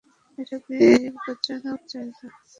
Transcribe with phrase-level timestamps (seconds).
[0.37, 2.27] এটা বিপজ্জনক জায়গা।